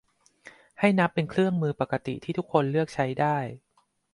[0.79, 3.37] ให้นับเป็นเครื่องมือปกติที่ทุกคนเลือกใช้ได้